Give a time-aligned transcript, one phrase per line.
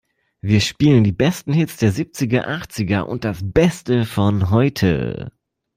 [0.41, 5.31] Wir spielen die besten Hits der Siebziger, Achtziger und das Beste von heute!